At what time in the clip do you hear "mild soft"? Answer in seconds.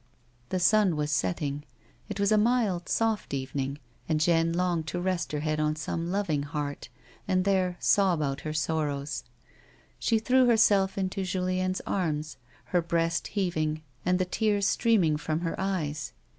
2.39-3.35